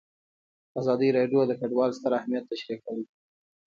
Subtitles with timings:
[0.79, 3.03] ازادي راډیو د کډوال ستر اهميت تشریح کړی.